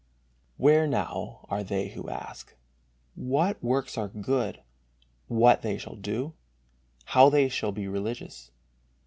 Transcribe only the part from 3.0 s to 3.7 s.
what